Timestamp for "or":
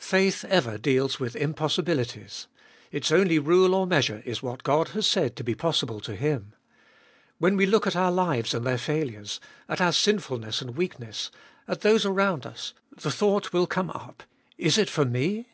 3.74-3.86